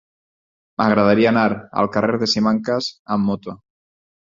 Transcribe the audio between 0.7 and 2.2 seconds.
M'agradaria anar al carrer